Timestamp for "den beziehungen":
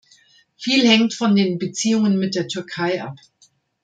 1.35-2.17